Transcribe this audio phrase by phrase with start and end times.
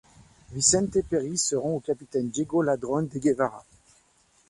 [0.51, 3.63] Vicente Peris se rend au capitaine Diego Ladrón de Guevara.